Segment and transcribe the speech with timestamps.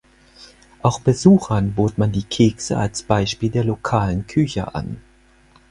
[0.81, 4.99] Auch Besuchern bot man die Kekse als Beispiel der lokalen Küche an.